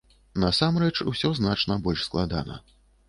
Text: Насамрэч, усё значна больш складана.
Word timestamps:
Насамрэч, 0.43 0.95
усё 1.11 1.31
значна 1.41 1.77
больш 1.85 2.07
складана. 2.11 2.59